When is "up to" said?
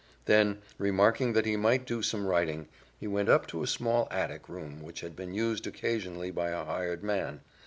3.29-3.61